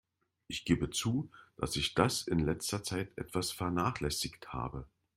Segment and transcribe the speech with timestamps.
[0.47, 4.87] Ich gebe zu, dass ich das in letzter Zeit etwas vernachlässigt habe.